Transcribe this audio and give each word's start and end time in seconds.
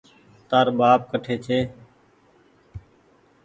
تآر 0.49 0.67
ٻآپ 0.77 1.01
ڪٺي 1.11 1.35
ڇي 1.45 1.59